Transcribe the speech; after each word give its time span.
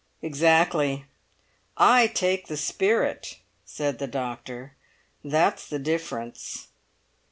"Exactly! 0.23 1.05
I 1.77 2.07
take 2.07 2.47
the 2.47 2.57
spirit," 2.57 3.37
said 3.65 3.99
the 3.99 4.07
doctor; 4.07 4.73
"that's 5.23 5.67
the 5.69 5.77
difference." 5.77 6.69